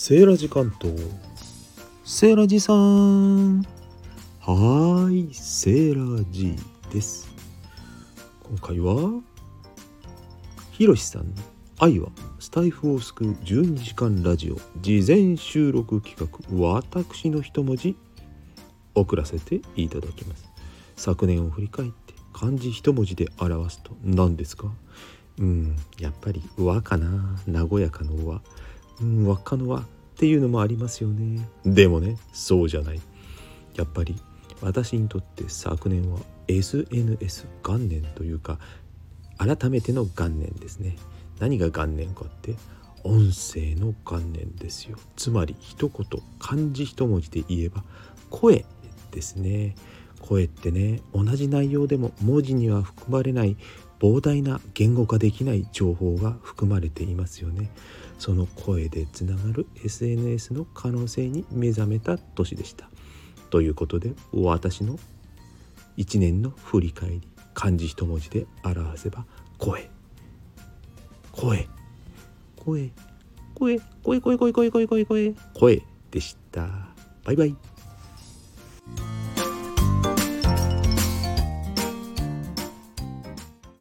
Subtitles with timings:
[0.00, 0.96] セーラジ関東。
[2.04, 3.62] セーラジさん。
[3.62, 6.54] はーいセーラジ
[6.92, 7.28] です。
[8.44, 9.20] 今回は
[10.70, 11.30] ひろしさんの
[11.80, 17.96] 愛はスタイフを救う12時間ラジオ事前収録企画私の一文字
[18.94, 20.48] 送らせていただきます。
[20.96, 24.70] 昨年を振り返って漢字一文字で表すと何ですか？
[25.40, 28.40] うんやっぱり和かな和やかの和。
[29.00, 29.86] うん輪っかの輪
[30.18, 31.48] っていうのもありますよね。
[31.64, 33.00] でもねそうじゃない。
[33.76, 34.16] やっぱり
[34.60, 36.18] 私にとって昨年は
[36.48, 38.58] SNS 元年というか
[39.36, 40.96] 改めての元年ですね。
[41.38, 42.56] 何が元年かって
[43.04, 44.98] 音声の元年ですよ。
[45.14, 47.84] つまり一言漢字一文字で言えば
[48.28, 48.64] 声
[49.12, 49.76] ですね。
[50.20, 53.56] 声ってね同じ内容でも文字には含まれない
[54.00, 57.70] 膨大な言語化できない情報が含まれていますよね。
[58.18, 62.88] その声でつながる SNS の可能性に目覚めた年でした。
[63.50, 64.98] ということで私の
[65.96, 67.22] 1年の振り返り
[67.54, 69.24] 漢字一文字で表せば
[69.58, 69.90] 声。
[71.32, 71.68] 声。
[72.56, 72.90] 声。
[73.54, 73.80] 声。
[74.02, 74.20] 声。
[74.20, 74.38] 声。
[74.38, 74.52] 声。
[74.52, 74.70] 声。
[74.70, 74.86] 声。
[74.86, 75.04] 声。
[75.04, 75.34] 声。
[75.54, 75.82] 声。
[76.10, 76.68] でした
[77.24, 77.67] バイバイ